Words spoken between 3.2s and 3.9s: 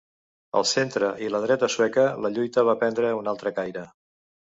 altre caire.